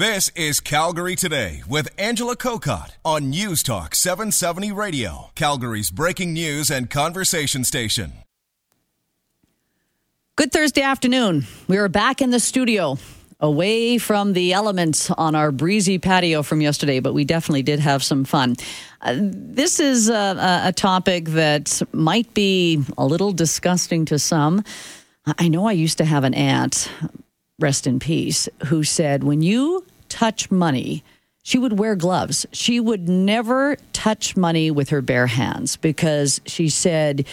This 0.00 0.30
is 0.30 0.60
Calgary 0.60 1.14
Today 1.14 1.62
with 1.68 1.90
Angela 1.98 2.34
Kokott 2.34 2.92
on 3.04 3.28
News 3.28 3.62
Talk 3.62 3.94
770 3.94 4.72
Radio, 4.72 5.30
Calgary's 5.34 5.90
breaking 5.90 6.32
news 6.32 6.70
and 6.70 6.88
conversation 6.88 7.64
station. 7.64 8.14
Good 10.36 10.52
Thursday 10.52 10.80
afternoon. 10.80 11.44
We 11.68 11.76
are 11.76 11.90
back 11.90 12.22
in 12.22 12.30
the 12.30 12.40
studio, 12.40 12.96
away 13.40 13.98
from 13.98 14.32
the 14.32 14.54
elements 14.54 15.10
on 15.10 15.34
our 15.34 15.52
breezy 15.52 15.98
patio 15.98 16.42
from 16.42 16.62
yesterday, 16.62 17.00
but 17.00 17.12
we 17.12 17.26
definitely 17.26 17.62
did 17.62 17.80
have 17.80 18.02
some 18.02 18.24
fun. 18.24 18.56
Uh, 19.02 19.16
this 19.20 19.80
is 19.80 20.08
a, 20.08 20.62
a 20.64 20.72
topic 20.72 21.26
that 21.26 21.82
might 21.92 22.32
be 22.32 22.82
a 22.96 23.04
little 23.04 23.32
disgusting 23.32 24.06
to 24.06 24.18
some. 24.18 24.64
I 25.26 25.48
know 25.48 25.66
I 25.66 25.72
used 25.72 25.98
to 25.98 26.06
have 26.06 26.24
an 26.24 26.32
aunt, 26.32 26.90
rest 27.58 27.86
in 27.86 27.98
peace, 27.98 28.48
who 28.64 28.82
said, 28.82 29.24
when 29.24 29.42
you 29.42 29.84
touch 30.10 30.50
money, 30.50 31.02
she 31.42 31.58
would 31.58 31.78
wear 31.78 31.96
gloves. 31.96 32.44
She 32.52 32.78
would 32.78 33.08
never 33.08 33.76
touch 33.94 34.36
money 34.36 34.70
with 34.70 34.90
her 34.90 35.00
bare 35.00 35.26
hands 35.26 35.76
because 35.76 36.40
she 36.44 36.68
said, 36.68 37.26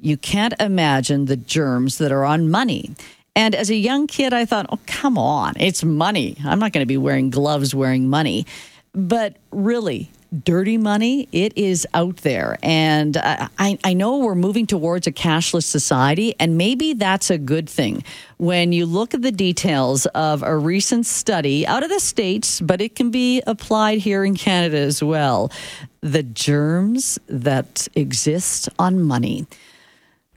you 0.00 0.16
can't 0.16 0.54
imagine 0.58 1.26
the 1.26 1.36
germs 1.36 1.98
that 1.98 2.10
are 2.10 2.24
on 2.24 2.50
money. 2.50 2.90
And 3.36 3.54
as 3.54 3.70
a 3.70 3.76
young 3.76 4.08
kid, 4.08 4.34
I 4.34 4.44
thought, 4.44 4.66
oh, 4.70 4.80
come 4.86 5.16
on, 5.16 5.54
it's 5.58 5.84
money. 5.84 6.36
I'm 6.44 6.58
not 6.58 6.72
going 6.72 6.82
to 6.82 6.86
be 6.86 6.98
wearing 6.98 7.30
gloves 7.30 7.74
wearing 7.74 8.08
money. 8.08 8.46
But 8.92 9.36
really, 9.52 10.10
dirty 10.32 10.78
money, 10.78 11.28
it 11.32 11.56
is 11.56 11.86
out 11.94 12.18
there. 12.18 12.58
And 12.62 13.16
I, 13.16 13.78
I 13.84 13.92
know 13.92 14.18
we're 14.18 14.34
moving 14.34 14.66
towards 14.66 15.06
a 15.06 15.12
cashless 15.12 15.64
society, 15.64 16.34
and 16.40 16.56
maybe 16.56 16.94
that's 16.94 17.30
a 17.30 17.38
good 17.38 17.68
thing. 17.68 18.04
When 18.38 18.72
you 18.72 18.86
look 18.86 19.14
at 19.14 19.22
the 19.22 19.32
details 19.32 20.06
of 20.06 20.42
a 20.42 20.56
recent 20.56 21.06
study 21.06 21.66
out 21.66 21.82
of 21.82 21.90
the 21.90 22.00
States, 22.00 22.60
but 22.60 22.80
it 22.80 22.96
can 22.96 23.10
be 23.10 23.42
applied 23.46 23.98
here 23.98 24.24
in 24.24 24.34
Canada 24.34 24.78
as 24.78 25.02
well, 25.02 25.52
the 26.00 26.22
germs 26.22 27.18
that 27.28 27.86
exist 27.94 28.68
on 28.78 29.02
money. 29.02 29.46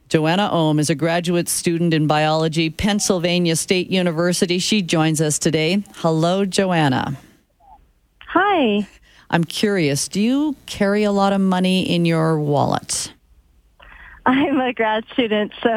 Johanna 0.08 0.48
Ohm 0.52 0.78
is 0.78 0.88
a 0.88 0.94
graduate 0.94 1.48
student 1.48 1.92
in 1.92 2.06
biology, 2.06 2.70
Pennsylvania 2.70 3.56
State 3.56 3.90
University. 3.90 4.60
She 4.60 4.80
joins 4.80 5.20
us 5.20 5.38
today. 5.38 5.82
Hello, 5.96 6.44
Johanna. 6.44 7.16
Hi. 8.28 8.86
I'm 9.30 9.44
curious, 9.44 10.08
do 10.08 10.20
you 10.20 10.56
carry 10.66 11.04
a 11.04 11.12
lot 11.12 11.32
of 11.32 11.40
money 11.40 11.82
in 11.82 12.04
your 12.04 12.38
wallet? 12.38 13.12
I'm 14.26 14.58
a 14.60 14.72
grad 14.72 15.04
student, 15.12 15.52
so 15.62 15.68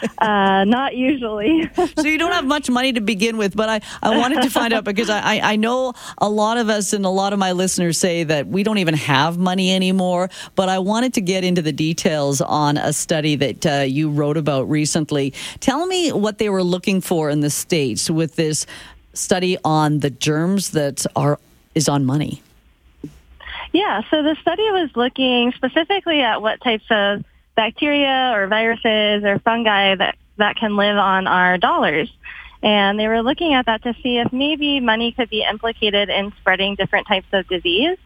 uh, 0.18 0.64
not 0.64 0.96
usually. 0.96 1.68
so 1.74 2.06
you 2.06 2.16
don't 2.16 2.32
have 2.32 2.46
much 2.46 2.70
money 2.70 2.92
to 2.92 3.00
begin 3.00 3.36
with, 3.36 3.56
but 3.56 3.68
I, 3.68 3.80
I 4.00 4.16
wanted 4.16 4.42
to 4.42 4.50
find 4.50 4.72
out 4.72 4.84
because 4.84 5.10
I, 5.10 5.40
I 5.40 5.56
know 5.56 5.94
a 6.18 6.28
lot 6.28 6.58
of 6.58 6.68
us 6.68 6.92
and 6.92 7.04
a 7.04 7.10
lot 7.10 7.32
of 7.32 7.40
my 7.40 7.52
listeners 7.52 7.98
say 7.98 8.22
that 8.22 8.46
we 8.46 8.62
don't 8.62 8.78
even 8.78 8.94
have 8.94 9.36
money 9.36 9.74
anymore. 9.74 10.30
But 10.54 10.68
I 10.68 10.78
wanted 10.78 11.14
to 11.14 11.20
get 11.20 11.42
into 11.42 11.60
the 11.60 11.72
details 11.72 12.40
on 12.40 12.76
a 12.76 12.92
study 12.92 13.34
that 13.34 13.66
uh, 13.66 13.80
you 13.80 14.10
wrote 14.10 14.36
about 14.36 14.70
recently. 14.70 15.34
Tell 15.58 15.84
me 15.84 16.12
what 16.12 16.38
they 16.38 16.50
were 16.50 16.62
looking 16.62 17.00
for 17.00 17.30
in 17.30 17.40
the 17.40 17.50
States 17.50 18.08
with 18.08 18.36
this 18.36 18.64
study 19.12 19.58
on 19.64 19.98
the 19.98 20.10
germs 20.10 20.70
that 20.70 21.04
are 21.16 21.40
is 21.74 21.88
on 21.88 22.04
money. 22.04 22.42
Yeah, 23.72 24.02
so 24.10 24.22
the 24.22 24.36
study 24.40 24.70
was 24.70 24.90
looking 24.96 25.52
specifically 25.52 26.22
at 26.22 26.40
what 26.40 26.60
types 26.62 26.84
of 26.90 27.24
bacteria 27.54 28.32
or 28.34 28.46
viruses 28.46 29.24
or 29.24 29.38
fungi 29.40 29.94
that, 29.94 30.16
that 30.36 30.56
can 30.56 30.76
live 30.76 30.96
on 30.96 31.26
our 31.26 31.58
dollars. 31.58 32.10
And 32.62 32.98
they 32.98 33.08
were 33.08 33.22
looking 33.22 33.54
at 33.54 33.66
that 33.66 33.82
to 33.82 33.94
see 34.02 34.18
if 34.18 34.32
maybe 34.32 34.80
money 34.80 35.12
could 35.12 35.30
be 35.30 35.44
implicated 35.48 36.08
in 36.08 36.32
spreading 36.40 36.74
different 36.74 37.06
types 37.06 37.26
of 37.32 37.46
disease. 37.48 37.98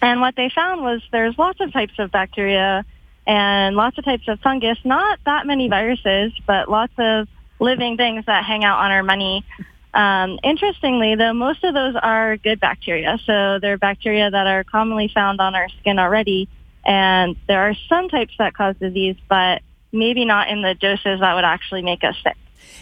And 0.00 0.20
what 0.20 0.36
they 0.36 0.50
found 0.54 0.82
was 0.82 1.02
there's 1.10 1.36
lots 1.36 1.60
of 1.60 1.72
types 1.72 1.94
of 1.98 2.10
bacteria 2.10 2.84
and 3.26 3.76
lots 3.76 3.98
of 3.98 4.04
types 4.04 4.28
of 4.28 4.40
fungus, 4.40 4.78
not 4.84 5.18
that 5.26 5.46
many 5.46 5.68
viruses, 5.68 6.32
but 6.46 6.70
lots 6.70 6.92
of 6.96 7.28
living 7.58 7.96
things 7.96 8.24
that 8.26 8.44
hang 8.44 8.64
out 8.64 8.78
on 8.78 8.90
our 8.90 9.02
money 9.02 9.44
um, 9.92 10.38
interestingly, 10.42 11.16
though, 11.16 11.32
most 11.32 11.64
of 11.64 11.74
those 11.74 11.94
are 12.00 12.36
good 12.36 12.60
bacteria. 12.60 13.18
So 13.24 13.58
they're 13.60 13.78
bacteria 13.78 14.30
that 14.30 14.46
are 14.46 14.64
commonly 14.64 15.10
found 15.12 15.40
on 15.40 15.54
our 15.54 15.68
skin 15.80 15.98
already. 15.98 16.48
And 16.84 17.36
there 17.48 17.68
are 17.68 17.74
some 17.88 18.08
types 18.08 18.32
that 18.38 18.54
cause 18.54 18.76
disease, 18.80 19.16
but 19.28 19.62
maybe 19.92 20.24
not 20.24 20.48
in 20.48 20.62
the 20.62 20.74
doses 20.74 21.20
that 21.20 21.34
would 21.34 21.44
actually 21.44 21.82
make 21.82 22.04
us 22.04 22.14
sick. 22.22 22.36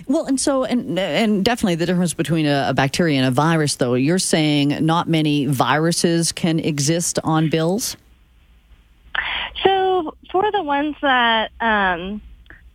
Well, 0.07 0.27
and 0.27 0.39
so, 0.39 0.65
and, 0.65 0.99
and 0.99 1.45
definitely 1.45 1.77
the 1.77 1.87
difference 1.87 2.15
between 2.15 2.47
a, 2.47 2.67
a, 2.69 2.75
bacteria 2.75 3.19
and 3.19 3.27
a 3.27 3.31
virus, 3.31 3.77
though, 3.77 3.95
you're 3.95 4.19
saying 4.19 4.85
not 4.85 5.09
many 5.09 5.47
viruses 5.47 6.31
can 6.31 6.61
exist 6.61 7.19
on 7.25 7.51
bills? 7.51 7.97
So, 9.65 10.15
for 10.31 10.53
the 10.53 10.63
ones 10.63 10.95
that 11.03 11.51
um, 11.61 12.21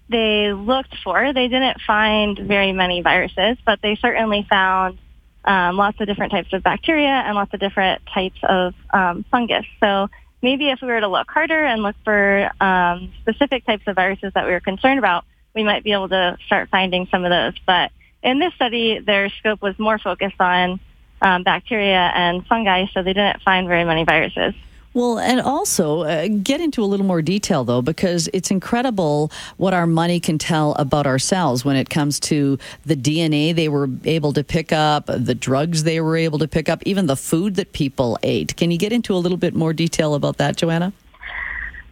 they 0.09 0.53
looked 0.53 0.95
for. 1.03 1.33
They 1.33 1.47
didn't 1.47 1.81
find 1.81 2.37
very 2.37 2.71
many 2.71 3.01
viruses, 3.01 3.57
but 3.65 3.79
they 3.81 3.95
certainly 3.95 4.45
found 4.49 4.97
um, 5.45 5.77
lots 5.77 5.99
of 5.99 6.07
different 6.07 6.31
types 6.31 6.53
of 6.53 6.63
bacteria 6.63 7.07
and 7.07 7.35
lots 7.35 7.53
of 7.53 7.59
different 7.59 8.01
types 8.13 8.39
of 8.43 8.73
um, 8.93 9.25
fungus. 9.31 9.65
So 9.79 10.09
maybe 10.41 10.69
if 10.69 10.81
we 10.81 10.87
were 10.87 10.99
to 10.99 11.07
look 11.07 11.29
harder 11.29 11.63
and 11.63 11.83
look 11.83 11.95
for 12.03 12.49
um, 12.61 13.11
specific 13.21 13.65
types 13.65 13.83
of 13.87 13.95
viruses 13.95 14.31
that 14.35 14.45
we 14.45 14.51
were 14.51 14.59
concerned 14.59 14.99
about, 14.99 15.25
we 15.55 15.63
might 15.63 15.83
be 15.83 15.93
able 15.93 16.09
to 16.09 16.37
start 16.45 16.69
finding 16.69 17.07
some 17.07 17.25
of 17.25 17.29
those. 17.29 17.53
But 17.65 17.91
in 18.21 18.39
this 18.39 18.53
study, 18.55 18.99
their 18.99 19.29
scope 19.29 19.61
was 19.61 19.77
more 19.77 19.99
focused 19.99 20.39
on 20.39 20.79
um, 21.21 21.43
bacteria 21.43 22.11
and 22.13 22.45
fungi, 22.47 22.85
so 22.93 23.03
they 23.03 23.13
didn't 23.13 23.41
find 23.41 23.67
very 23.67 23.85
many 23.85 24.03
viruses. 24.03 24.53
Well, 24.93 25.17
and 25.17 25.41
also 25.41 26.01
uh, 26.01 26.27
get 26.27 26.61
into 26.61 26.83
a 26.83 26.85
little 26.85 27.05
more 27.05 27.21
detail 27.21 27.63
though, 27.63 27.81
because 27.81 28.29
it's 28.31 28.51
incredible 28.51 29.31
what 29.57 29.73
our 29.73 29.87
money 29.87 30.19
can 30.19 30.37
tell 30.37 30.73
about 30.75 31.07
ourselves 31.07 31.65
when 31.65 31.75
it 31.75 31.89
comes 31.89 32.19
to 32.21 32.59
the 32.85 32.95
DNA 32.95 33.55
they 33.55 33.69
were 33.69 33.89
able 34.05 34.33
to 34.33 34.43
pick 34.43 34.71
up, 34.71 35.07
the 35.07 35.33
drugs 35.33 35.83
they 35.83 35.99
were 35.99 36.15
able 36.15 36.37
to 36.39 36.47
pick 36.47 36.69
up, 36.69 36.83
even 36.85 37.07
the 37.07 37.15
food 37.15 37.55
that 37.55 37.73
people 37.73 38.19
ate. 38.21 38.55
Can 38.55 38.69
you 38.69 38.77
get 38.77 38.93
into 38.93 39.15
a 39.15 39.17
little 39.17 39.37
bit 39.37 39.55
more 39.55 39.73
detail 39.73 40.13
about 40.13 40.37
that, 40.37 40.57
Johanna? 40.57 40.93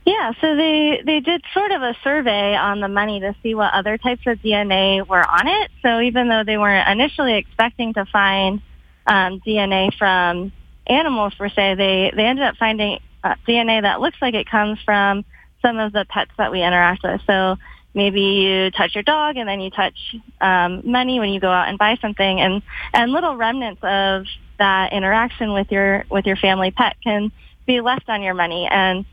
Yeah, 0.06 0.34
so 0.42 0.56
they 0.56 1.02
they 1.06 1.20
did 1.20 1.44
sort 1.54 1.72
of 1.72 1.84
a 1.84 1.96
survey 2.04 2.56
on 2.56 2.80
the 2.80 2.88
money 2.88 3.20
to 3.20 3.36
see 3.44 3.54
what 3.54 3.74
other 3.74 3.98
types 3.98 4.26
of 4.26 4.40
DNA 4.40 5.08
were 5.08 5.24
on 5.24 5.48
it. 5.48 5.72
So 5.82 6.02
even 6.02 6.28
though 6.28 6.44
they 6.44 6.58
weren't 6.58 6.88
initially 6.88 7.36
expecting 7.38 7.94
to 7.94 8.06
find 8.06 8.62
um, 9.06 9.40
DNA 9.42 9.94
from 9.96 10.52
animals 10.88 11.34
per 11.36 11.50
se, 11.50 11.76
they, 11.76 12.12
they 12.16 12.26
ended 12.26 12.46
up 12.46 12.56
finding 12.58 13.00
uh, 13.24 13.36
DNA 13.48 13.82
that 13.82 14.02
looks 14.02 14.18
like 14.22 14.34
it 14.34 14.50
comes 14.50 14.80
from 14.84 15.24
some 15.62 15.78
of 15.78 15.94
the 15.94 16.06
pets 16.10 16.32
that 16.38 16.52
we 16.52 16.64
interact 16.64 17.04
with. 17.04 17.22
So 17.28 17.58
maybe 17.94 18.22
you 18.22 18.72
touch 18.72 18.96
your 18.96 19.04
dog 19.04 19.38
and 19.38 19.48
then 19.48 19.62
you 19.62 19.70
touch 19.70 20.16
um, 20.40 20.82
money 20.84 21.20
when 21.20 21.30
you 21.30 21.40
go 21.40 21.52
out 21.52 21.68
and 21.68 21.78
buy 21.78 21.98
something 22.02 22.40
and, 22.40 22.62
and 22.94 23.12
little 23.12 23.36
remnants 23.36 23.82
of 23.84 24.26
that 24.58 24.94
interaction 24.94 25.54
with 25.54 25.72
your, 25.72 26.06
with 26.10 26.26
your 26.26 26.36
family 26.36 26.72
pet 26.72 26.96
can 27.04 27.32
be 27.66 27.82
left 27.82 28.10
on 28.10 28.22
your 28.22 28.34
money. 28.34 28.68
And 28.70 29.06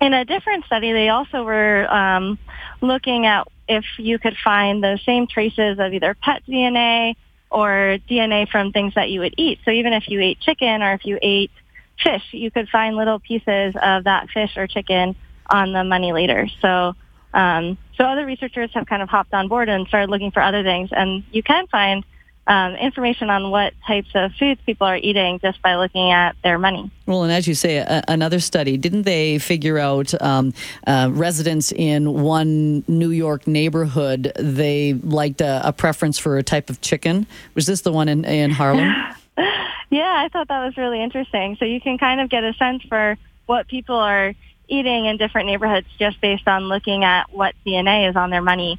in 0.00 0.14
a 0.14 0.24
different 0.24 0.64
study, 0.64 0.92
they 0.92 1.08
also 1.08 1.42
were 1.42 1.92
um, 1.92 2.38
looking 2.80 3.26
at 3.26 3.46
if 3.68 3.84
you 3.98 4.18
could 4.18 4.36
find 4.42 4.82
the 4.82 4.98
same 5.04 5.26
traces 5.26 5.78
of 5.78 5.92
either 5.92 6.14
pet 6.14 6.42
DNA 6.48 7.16
or 7.50 7.98
DNA 8.08 8.48
from 8.48 8.72
things 8.72 8.94
that 8.94 9.10
you 9.10 9.20
would 9.20 9.34
eat. 9.36 9.60
So 9.64 9.70
even 9.70 9.92
if 9.92 10.08
you 10.08 10.20
ate 10.20 10.40
chicken 10.40 10.82
or 10.82 10.92
if 10.92 11.04
you 11.04 11.18
ate 11.22 11.50
fish, 12.02 12.22
you 12.32 12.50
could 12.50 12.68
find 12.68 12.96
little 12.96 13.18
pieces 13.18 13.74
of 13.80 14.04
that 14.04 14.28
fish 14.30 14.56
or 14.56 14.66
chicken 14.66 15.16
on 15.50 15.72
the 15.72 15.84
money 15.84 16.12
later. 16.12 16.48
So, 16.60 16.94
um, 17.34 17.78
so 17.96 18.04
other 18.04 18.26
researchers 18.26 18.70
have 18.74 18.86
kind 18.86 19.02
of 19.02 19.08
hopped 19.08 19.34
on 19.34 19.48
board 19.48 19.68
and 19.68 19.86
started 19.88 20.10
looking 20.10 20.30
for 20.30 20.42
other 20.42 20.62
things, 20.62 20.90
and 20.92 21.24
you 21.32 21.42
can 21.42 21.66
find 21.68 22.04
um, 22.48 22.74
information 22.76 23.28
on 23.28 23.50
what 23.50 23.74
types 23.86 24.08
of 24.14 24.32
foods 24.32 24.58
people 24.64 24.86
are 24.86 24.96
eating 24.96 25.38
just 25.38 25.60
by 25.60 25.76
looking 25.76 26.10
at 26.10 26.34
their 26.42 26.58
money. 26.58 26.90
Well, 27.06 27.22
and 27.22 27.30
as 27.30 27.46
you 27.46 27.54
say, 27.54 27.76
a, 27.76 28.02
another 28.08 28.40
study, 28.40 28.78
didn't 28.78 29.02
they 29.02 29.38
figure 29.38 29.78
out 29.78 30.20
um, 30.20 30.54
uh, 30.86 31.10
residents 31.12 31.72
in 31.72 32.22
one 32.22 32.84
New 32.88 33.10
York 33.10 33.46
neighborhood, 33.46 34.32
they 34.36 34.94
liked 34.94 35.42
a, 35.42 35.60
a, 35.68 35.72
preference 35.72 36.18
for 36.18 36.38
a 36.38 36.42
type 36.42 36.70
of 36.70 36.80
chicken? 36.80 37.26
Was 37.54 37.66
this 37.66 37.82
the 37.82 37.92
one 37.92 38.08
in, 38.08 38.24
in 38.24 38.50
Harlem? 38.50 38.88
yeah, 39.90 40.22
I 40.24 40.28
thought 40.32 40.48
that 40.48 40.64
was 40.64 40.76
really 40.78 41.02
interesting. 41.02 41.56
So 41.58 41.66
you 41.66 41.82
can 41.82 41.98
kind 41.98 42.20
of 42.20 42.30
get 42.30 42.44
a 42.44 42.54
sense 42.54 42.82
for 42.84 43.18
what 43.44 43.68
people 43.68 43.96
are 43.96 44.32
eating 44.68 45.04
in 45.04 45.18
different 45.18 45.46
neighborhoods 45.46 45.86
just 45.98 46.20
based 46.20 46.48
on 46.48 46.64
looking 46.64 47.04
at 47.04 47.30
what 47.30 47.54
DNA 47.66 48.08
is 48.08 48.16
on 48.16 48.30
their 48.30 48.42
money. 48.42 48.78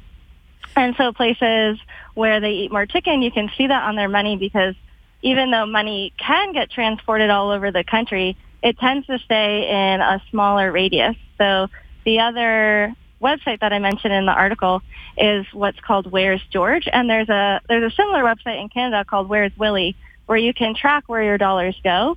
And 0.80 0.96
so 0.96 1.12
places 1.12 1.78
where 2.14 2.40
they 2.40 2.52
eat 2.52 2.72
more 2.72 2.86
chicken, 2.86 3.20
you 3.20 3.30
can 3.30 3.50
see 3.58 3.66
that 3.66 3.82
on 3.82 3.96
their 3.96 4.08
money 4.08 4.38
because 4.38 4.74
even 5.20 5.50
though 5.50 5.66
money 5.66 6.14
can 6.16 6.54
get 6.54 6.70
transported 6.70 7.28
all 7.28 7.50
over 7.50 7.70
the 7.70 7.84
country, 7.84 8.34
it 8.62 8.78
tends 8.78 9.06
to 9.08 9.18
stay 9.18 9.68
in 9.68 10.00
a 10.00 10.22
smaller 10.30 10.72
radius. 10.72 11.16
So 11.36 11.68
the 12.06 12.20
other 12.20 12.94
website 13.20 13.60
that 13.60 13.74
I 13.74 13.78
mentioned 13.78 14.14
in 14.14 14.24
the 14.24 14.32
article 14.32 14.80
is 15.18 15.44
what's 15.52 15.78
called 15.80 16.10
Where's 16.10 16.40
George, 16.50 16.88
and 16.90 17.10
there's 17.10 17.28
a 17.28 17.60
there's 17.68 17.92
a 17.92 17.94
similar 17.94 18.22
website 18.22 18.58
in 18.58 18.70
Canada 18.70 19.04
called 19.04 19.28
Where's 19.28 19.52
Willie, 19.58 19.96
where 20.24 20.38
you 20.38 20.54
can 20.54 20.74
track 20.74 21.04
where 21.08 21.22
your 21.22 21.36
dollars 21.36 21.78
go. 21.84 22.16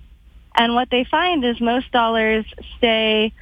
And 0.56 0.74
what 0.74 0.90
they 0.90 1.04
find 1.04 1.44
is 1.44 1.60
most 1.60 1.92
dollars 1.92 2.46
stay 2.78 3.34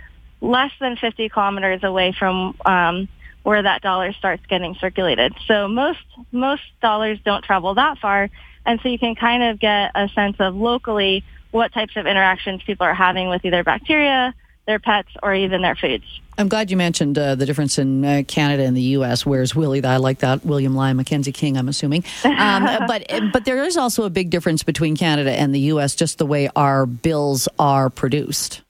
less 0.42 0.72
than 0.80 0.96
50 0.96 1.30
kilometers 1.30 1.84
away 1.84 2.16
from 2.18 2.58
um, 2.66 3.08
where 3.44 3.62
that 3.62 3.82
dollar 3.82 4.14
starts 4.14 4.46
getting 4.48 4.76
circulated. 4.76 5.34
So 5.48 5.68
most 5.68 6.00
most 6.32 6.64
dollars 6.82 7.20
don't 7.24 7.44
travel 7.44 7.74
that 7.76 7.98
far, 8.00 8.30
and 8.66 8.80
so 8.82 8.90
you 8.90 9.00
can 9.00 9.16
kind 9.16 9.44
of 9.44 9.60
get 9.60 9.92
a 9.96 10.10
sense 10.10 10.38
of 10.40 10.56
locally 10.56 11.24
what 11.52 11.74
types 11.74 11.96
of 11.96 12.06
interactions 12.06 12.62
people 12.64 12.86
are 12.86 12.94
having 12.94 13.30
with 13.30 13.44
either 13.44 13.64
bacteria, 13.64 14.34
their 14.66 14.80
pets, 14.80 15.10
or 15.22 15.34
even 15.34 15.62
their 15.62 15.76
foods. 15.76 16.06
I'm 16.38 16.48
glad 16.48 16.72
you 16.72 16.78
mentioned 16.78 17.18
uh, 17.18 17.36
the 17.36 17.46
difference 17.46 17.78
in 17.78 18.06
uh, 18.06 18.24
Canada 18.28 18.64
and 18.64 18.76
the 18.76 18.82
U.S. 18.82 19.26
Where's 19.26 19.54
Willie? 19.54 19.84
I 19.84 19.98
like 19.98 20.20
that. 20.20 20.46
William 20.46 20.76
Lyon, 20.76 20.98
Mackenzie 20.98 21.32
King, 21.32 21.58
I'm 21.58 21.68
assuming. 21.68 22.04
Um, 22.24 22.64
but 22.88 23.06
but 23.34 23.46
there 23.46 23.64
is 23.64 23.78
also 23.78 24.04
a 24.06 24.10
big 24.10 24.30
difference 24.30 24.64
between 24.64 24.96
Canada 24.96 25.32
and 25.32 25.54
the 25.54 25.60
U.S. 25.60 25.96
Just 25.96 26.18
the 26.18 26.26
way 26.26 26.50
our 26.56 26.86
bills 26.86 27.48
are 27.60 27.90
produced. 27.90 28.62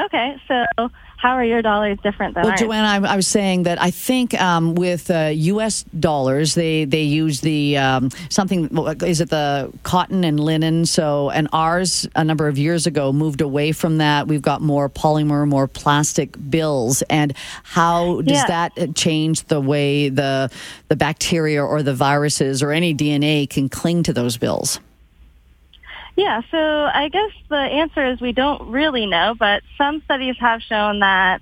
Okay, 0.00 0.36
so 0.48 0.90
how 1.22 1.36
are 1.36 1.44
your 1.44 1.62
dollars 1.62 1.98
different 2.02 2.34
than 2.34 2.42
well, 2.42 2.50
ours? 2.50 2.60
Johanna, 2.60 3.06
I, 3.06 3.12
I, 3.12 3.16
was 3.16 3.28
saying 3.28 3.62
that 3.62 3.80
I 3.80 3.92
think 3.92 4.34
um, 4.40 4.74
with 4.74 5.08
uh, 5.08 5.30
U.S. 5.32 5.84
dollars, 5.84 6.56
they 6.56 6.84
they 6.84 7.02
use 7.02 7.40
the 7.42 7.78
um, 7.78 8.10
something. 8.28 8.68
Is 9.06 9.20
it 9.20 9.30
the 9.30 9.72
cotton 9.84 10.24
and 10.24 10.40
linen? 10.40 10.84
So, 10.84 11.30
and 11.30 11.48
ours 11.52 12.08
a 12.16 12.24
number 12.24 12.48
of 12.48 12.58
years 12.58 12.88
ago 12.88 13.12
moved 13.12 13.40
away 13.40 13.70
from 13.70 13.98
that. 13.98 14.26
We've 14.26 14.42
got 14.42 14.62
more 14.62 14.88
polymer, 14.88 15.46
more 15.46 15.68
plastic 15.68 16.34
bills. 16.50 17.02
And 17.02 17.36
how 17.62 18.22
does 18.22 18.38
yeah. 18.48 18.68
that 18.74 18.96
change 18.96 19.44
the 19.44 19.60
way 19.60 20.08
the 20.08 20.50
the 20.88 20.96
bacteria 20.96 21.64
or 21.64 21.84
the 21.84 21.94
viruses 21.94 22.64
or 22.64 22.72
any 22.72 22.96
DNA 22.96 23.48
can 23.48 23.68
cling 23.68 24.02
to 24.02 24.12
those 24.12 24.36
bills? 24.38 24.80
Yeah, 26.16 26.42
so 26.50 26.58
I 26.58 27.08
guess 27.08 27.30
the 27.48 27.56
answer 27.56 28.12
is 28.12 28.20
we 28.20 28.32
don't 28.32 28.70
really 28.70 29.06
know, 29.06 29.34
but 29.38 29.62
some 29.78 30.02
studies 30.04 30.36
have 30.40 30.60
shown 30.60 31.00
that 31.00 31.40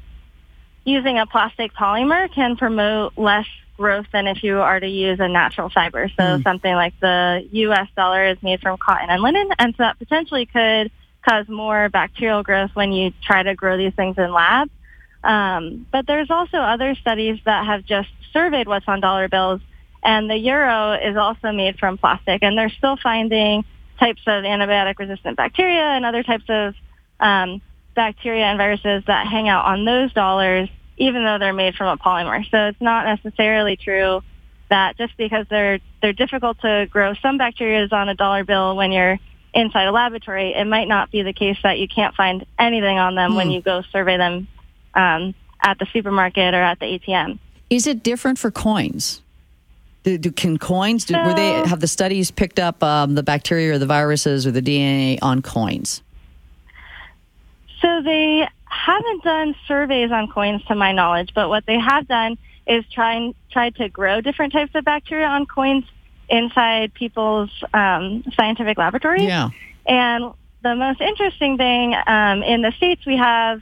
using 0.84 1.19
a 1.19 1.26
plastic 1.26 1.75
polymer 1.75 2.32
can 2.32 2.56
promote 2.56 3.19
less 3.19 3.46
growth 3.76 4.06
than 4.12 4.26
if 4.26 4.43
you 4.43 4.58
are 4.58 4.78
to 4.78 4.87
use 4.87 5.19
a 5.20 5.28
natural 5.28 5.70
fiber. 5.70 6.08
So 6.08 6.22
mm. 6.22 6.43
something 6.43 6.72
like 6.72 6.94
the 7.00 7.49
U.S. 7.50 7.88
dollar 7.96 8.26
is 8.26 8.38
made 8.43 8.61
from 8.61 8.78
cotton 8.78 9.11
and 9.11 9.22
linen, 9.22 9.49
and 9.58 9.75
so 9.75 9.82
that 9.82 9.99
potentially 9.99 10.46
could 10.46 10.90
cause 11.28 11.49
more 11.49 11.88
bacterial 11.88 12.43
growth 12.43 12.70
when 12.75 12.93
you 12.93 13.12
try 13.22 13.43
to 13.43 13.55
grow 13.55 13.76
these 13.76 13.94
things 13.94 14.17
in 14.19 14.32
lab. 14.32 14.70
Um, 15.25 15.87
but 15.90 16.06
there's 16.06 16.31
also 16.31 16.58
other 16.58 16.94
studies 16.94 17.40
that 17.44 17.67
have 17.67 17.84
just 17.84 18.08
surveyed 18.32 18.69
what's 18.69 18.87
on 18.87 19.00
dollar 19.00 19.28
bills, 19.28 19.61
and 20.02 20.31
the 20.31 20.37
euro 20.37 20.93
is 20.93 21.17
also 21.17 21.50
made 21.50 21.78
from 21.78 21.99
plastic, 21.99 22.43
and 22.43 22.56
they're 22.56 22.70
still 22.70 22.96
finding 22.96 23.64
types 24.00 24.23
of 24.26 24.44
antibiotic 24.44 24.99
resistant 24.99 25.37
bacteria 25.37 25.82
and 25.82 26.05
other 26.05 26.23
types 26.23 26.44
of 26.49 26.75
um, 27.20 27.61
bacteria 27.94 28.44
and 28.44 28.58
viruses 28.58 29.05
that 29.06 29.26
hang 29.26 29.49
out 29.49 29.67
on 29.67 29.85
those 29.85 30.12
dollars, 30.12 30.69
even 30.97 31.25
though 31.25 31.38
they're 31.38 31.52
made 31.52 31.75
from 31.76 31.87
a 31.87 31.97
polymer. 31.97 32.43
So 32.50 32.69
it's 32.69 32.81
not 32.81 33.05
necessarily 33.05 33.76
true 33.76 34.23
that 34.70 34.97
just 34.97 35.17
because 35.17 35.47
they're 35.50 35.81
they're 36.00 36.12
difficult 36.12 36.61
to 36.61 36.88
grow 36.91 37.14
some 37.14 37.37
bacteria 37.38 37.85
is 37.85 37.93
on 37.93 38.08
a 38.08 38.14
dollar 38.14 38.44
bill 38.44 38.76
when 38.76 38.93
you're 38.93 39.19
inside 39.52 39.87
a 39.87 39.93
laboratory, 39.93 40.55
it 40.55 40.64
might 40.64 40.88
not 40.88 41.11
be 41.11 41.23
the 41.23 41.32
case 41.32 41.58
that 41.62 41.79
you 41.79 41.88
can't 41.88 42.14
find 42.14 42.46
anything 42.58 42.99
on 42.99 43.14
them 43.17 43.32
mm. 43.32 43.37
when 43.37 43.46
hmm. 43.49 43.53
you 43.53 43.62
go 43.62 43.82
survey 43.93 44.17
them 44.17 44.46
um, 44.94 45.35
at 45.62 45.79
the 45.79 45.87
supermarket 45.93 46.55
or 46.55 46.62
at 46.62 46.79
the 46.79 46.87
ATM. 46.87 47.38
Is 47.69 47.87
it 47.87 48.03
different 48.03 48.38
for 48.38 48.50
coins? 48.50 49.23
Do, 50.02 50.17
do, 50.17 50.32
can 50.32 50.56
coins? 50.58 51.05
Do, 51.05 51.14
were 51.25 51.35
they 51.35 51.52
have 51.69 51.81
the 51.81 51.88
studies 51.88 52.31
picked 52.31 52.58
up 52.58 52.82
um, 52.82 53.14
the 53.14 53.23
bacteria 53.23 53.75
or 53.75 53.79
the 53.79 53.87
viruses 53.87 54.47
or 54.47 54.50
the 54.50 54.62
DNA 54.62 55.19
on 55.20 55.43
coins? 55.43 56.02
So 57.82 58.02
they 58.02 58.49
haven't 58.64 59.25
done 59.25 59.55
surveys 59.67 60.11
on 60.11 60.29
coins, 60.29 60.64
to 60.67 60.75
my 60.75 60.93
knowledge. 60.93 61.32
But 61.35 61.49
what 61.49 61.67
they 61.67 61.79
have 61.79 62.08
done 62.08 62.38
is 62.67 62.85
try 62.93 63.14
and 63.14 63.35
tried 63.50 63.75
to 63.76 63.88
grow 63.88 64.20
different 64.20 64.52
types 64.52 64.75
of 64.75 64.85
bacteria 64.85 65.26
on 65.26 65.44
coins 65.44 65.85
inside 66.29 66.94
people's 66.94 67.50
um, 67.75 68.25
scientific 68.35 68.79
laboratories. 68.79 69.25
Yeah. 69.25 69.50
And 69.87 70.32
the 70.62 70.76
most 70.76 71.00
interesting 71.00 71.56
thing 71.56 71.94
um, 72.06 72.43
in 72.43 72.62
the 72.62 72.73
states, 72.76 73.05
we 73.05 73.17
have 73.17 73.61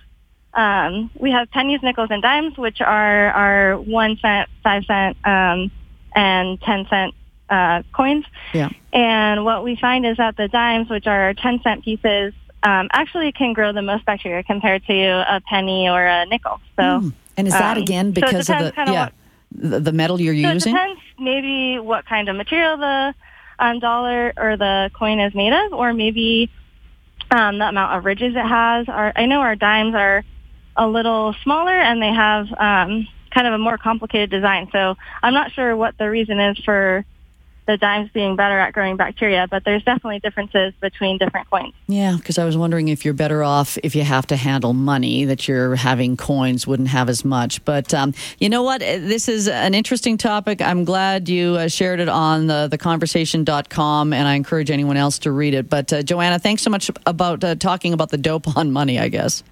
um, 0.55 1.11
we 1.15 1.31
have 1.31 1.51
pennies, 1.51 1.81
nickels, 1.83 2.09
and 2.11 2.23
dimes, 2.23 2.57
which 2.57 2.81
are 2.81 3.31
our 3.31 3.79
one 3.79 4.17
cent, 4.17 4.49
five 4.63 4.85
cent 4.87 5.17
um, 5.25 5.71
and 6.15 6.61
10 6.61 6.87
cent 6.89 7.15
uh, 7.51 7.83
coins. 7.93 8.25
Yeah. 8.53 8.71
And 8.93 9.45
what 9.45 9.65
we 9.65 9.77
find 9.77 10.07
is 10.07 10.17
that 10.17 10.37
the 10.37 10.49
dimes, 10.49 10.89
which 10.89 11.07
are 11.07 11.35
10 11.35 11.61
cent 11.63 11.85
pieces, 11.85 12.35
um, 12.63 12.89
actually 12.93 13.33
can 13.33 13.53
grow 13.53 13.73
the 13.73 13.83
most 13.83 14.05
bacteria 14.05 14.43
compared 14.43 14.85
to 14.87 15.25
a 15.29 15.41
penny 15.41 15.89
or 15.89 16.05
a 16.05 16.27
nickel. 16.27 16.61
So, 16.77 16.83
mm. 16.83 17.13
and 17.37 17.47
is 17.47 17.55
that 17.55 17.77
um, 17.77 17.83
again 17.83 18.11
because 18.11 18.47
so 18.47 18.55
of 18.55 18.75
the 18.75 18.93
yeah 18.93 19.05
what, 19.05 19.13
the, 19.53 19.81
the, 19.81 19.93
metal 19.93 20.21
you're 20.21 20.35
so 20.35 20.53
using? 20.53 20.75
It 20.75 20.79
depends 20.79 21.01
maybe 21.19 21.79
what 21.79 22.05
kind 22.07 22.29
of 22.29 22.37
material 22.37 22.77
the 22.77 23.15
um, 23.59 23.79
dollar 23.79 24.33
or 24.37 24.57
the 24.57 24.91
coin 24.93 25.21
is 25.21 25.35
made 25.35 25.53
of, 25.53 25.73
or 25.73 25.93
maybe 25.93 26.51
um, 27.31 27.59
the 27.59 27.69
amount 27.69 27.97
of 27.97 28.05
ridges 28.05 28.35
it 28.35 28.47
has. 28.47 28.89
Our, 28.89 29.13
I 29.15 29.27
know 29.27 29.41
our 29.41 29.57
dimes 29.57 29.95
are 29.95 30.25
a 30.77 30.87
little 30.87 31.35
smaller 31.43 31.73
and 31.73 32.01
they 32.01 32.13
have 32.13 32.47
um, 32.59 33.09
kind 33.29 33.47
of 33.47 33.55
a 33.55 33.59
more 33.59 33.79
complicated 33.79 34.31
design. 34.31 34.69
So 34.73 34.97
I'm 35.23 35.35
not 35.35 35.53
sure 35.53 35.77
what 35.77 35.97
the 35.99 36.11
reason 36.11 36.41
is 36.41 36.59
for 36.59 37.05
the 37.69 37.77
dimes 37.77 38.11
being 38.13 38.35
better 38.35 38.59
at 38.59 38.73
growing 38.73 38.97
bacteria, 38.97 39.47
but 39.49 39.63
there's 39.63 39.85
definitely 39.85 40.19
differences 40.21 40.73
between 40.81 41.19
different 41.19 41.49
coins. 41.51 41.75
Yeah, 41.87 42.17
because 42.17 42.39
I 42.39 42.47
was 42.47 42.57
wondering 42.57 42.89
if 42.89 43.05
you're 43.05 43.13
better 43.13 43.45
off 43.45 43.77
if 43.83 43.95
you 43.95 44.05
have 44.05 44.27
to 44.29 44.37
handle 44.37 44.73
money, 44.73 45.27
that 45.27 45.47
you're 45.47 45.77
having 45.77 46.17
coins 46.17 46.67
wouldn't 46.67 46.89
have 46.89 47.11
as 47.11 47.27
much. 47.27 47.63
But 47.67 47.93
um, 47.93 48.15
you 48.39 48.49
know 48.49 48.63
what? 48.63 48.81
This 48.81 49.29
is 49.29 49.49
an 49.49 49.75
interesting 49.75 50.17
topic. 50.17 50.63
I'm 50.63 50.85
glad 50.85 51.29
you 51.29 51.57
uh, 51.57 51.69
shared 51.69 52.01
it 52.01 52.09
on 52.09 52.47
the, 52.47 52.71
theconversation.com, 52.73 54.13
and 54.15 54.27
I 54.27 54.35
encourage 54.35 54.71
anyone 54.71 54.97
else 54.97 55.19
to 55.21 55.31
read 55.31 55.53
it. 55.53 55.69
But 55.69 55.93
uh, 55.93 56.03
Johanna, 56.03 56.39
thanks 56.39 56.63
so 56.63 56.71
much 56.71 56.91
about 57.05 57.45
uh, 57.45 57.55
talking 57.55 57.93
about 57.93 58.09
the 58.09 58.19
dope 58.19 58.57
on 58.57 58.73
money, 58.73 58.99
I 58.99 59.09
guess. 59.09 59.43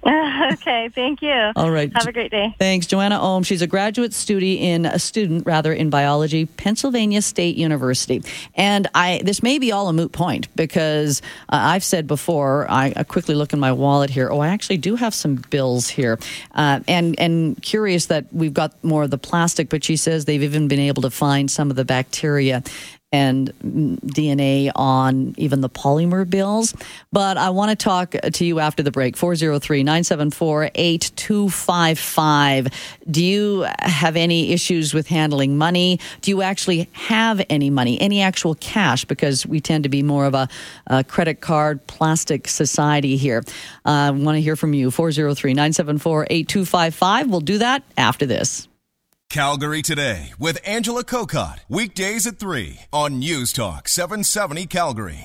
okay, 0.06 0.88
thank 0.94 1.20
you. 1.20 1.52
All 1.56 1.70
right. 1.70 1.90
Have 1.94 2.06
a 2.06 2.12
great 2.12 2.30
day. 2.30 2.54
Thanks, 2.58 2.86
Johanna 2.86 3.20
Ohm. 3.20 3.42
She's 3.42 3.62
a 3.62 3.66
graduate 3.66 4.14
student 4.14 4.60
in 4.60 4.86
a 4.86 4.98
student 4.98 5.46
rather 5.46 5.72
in 5.72 5.90
biology, 5.90 6.46
Pennsylvania 6.46 7.22
State 7.22 7.56
University. 7.56 8.22
And 8.54 8.88
I 8.94 9.20
this 9.24 9.42
may 9.42 9.58
be 9.58 9.72
all 9.72 9.88
a 9.88 9.92
moot 9.92 10.12
point 10.12 10.54
because 10.54 11.22
uh, 11.48 11.58
I've 11.58 11.82
said 11.82 12.06
before. 12.06 12.70
I, 12.70 12.92
I, 12.94 13.02
quickly 13.02 13.34
look 13.34 13.52
in 13.52 13.58
my 13.58 13.72
wallet 13.72 14.10
here. 14.10 14.30
Oh, 14.30 14.40
I 14.40 14.48
actually 14.48 14.76
do 14.76 14.96
have 14.96 15.14
some 15.14 15.36
bills 15.36 15.88
here, 15.88 16.18
uh, 16.54 16.80
and 16.86 17.18
and 17.18 17.60
curious 17.62 18.06
that 18.06 18.26
we've 18.32 18.54
got 18.54 18.72
more 18.84 19.04
of 19.04 19.10
the 19.10 19.18
plastic. 19.18 19.68
But 19.68 19.82
she 19.82 19.96
says 19.96 20.24
they've 20.24 20.42
even 20.42 20.68
been 20.68 20.80
able 20.80 21.02
to 21.02 21.10
find 21.10 21.50
some 21.50 21.70
of 21.70 21.76
the 21.76 21.84
bacteria 21.84 22.62
and 23.12 23.52
DNA 23.60 24.70
on 24.74 25.34
even 25.38 25.60
the 25.60 25.68
polymer 25.68 26.28
bills. 26.28 26.74
But 27.12 27.38
I 27.38 27.50
want 27.50 27.70
to 27.70 27.76
talk 27.76 28.10
to 28.10 28.44
you 28.44 28.58
after 28.58 28.82
the 28.82 28.90
break 28.90 29.16
403 29.16 29.84
974 29.84 30.70
8255. 30.74 32.68
Do 33.08 33.24
you 33.24 33.66
have 33.78 34.16
any 34.16 34.52
issues 34.52 34.92
with 34.92 35.06
handling 35.06 35.56
money? 35.56 36.00
Do 36.20 36.32
you 36.32 36.42
actually 36.42 36.88
have 36.92 37.40
any 37.48 37.70
money, 37.70 38.00
any 38.00 38.20
actual 38.20 38.56
cash? 38.56 39.04
Because 39.04 39.46
we 39.46 39.60
tend 39.60 39.84
to 39.84 39.90
be 39.90 40.02
more 40.02 40.26
of 40.26 40.34
a, 40.34 40.48
a 40.88 41.04
credit 41.04 41.40
card 41.40 41.86
plastic 41.86 42.48
society 42.48 43.16
here. 43.16 43.44
I 43.84 44.08
uh, 44.08 44.12
want 44.12 44.36
to 44.36 44.40
hear 44.42 44.56
from 44.56 44.74
you 44.74 44.90
403 44.90 45.54
974 45.54 46.26
8255. 46.28 47.30
We'll 47.30 47.40
do 47.40 47.58
that 47.58 47.84
after 47.96 48.26
this. 48.26 48.66
Calgary 49.30 49.82
Today 49.82 50.32
with 50.38 50.58
Angela 50.64 51.04
Kokott. 51.04 51.58
Weekdays 51.68 52.26
at 52.26 52.38
3 52.38 52.78
on 52.92 53.18
News 53.18 53.52
Talk 53.52 53.88
770 53.88 54.66
Calgary. 54.66 55.24